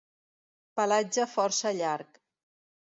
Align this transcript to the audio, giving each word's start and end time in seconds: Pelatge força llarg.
Pelatge 0.79 1.27
força 1.37 1.77
llarg. 1.79 2.21